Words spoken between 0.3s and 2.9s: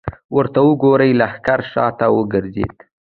ورته وګورئ! لښکر شاته وګرځېد.